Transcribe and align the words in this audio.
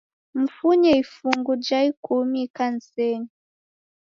Mfunye 0.41 0.91
ifungu 1.01 1.51
ja 1.65 1.79
ikumi 1.89 2.39
ikanisenyi 2.47 3.29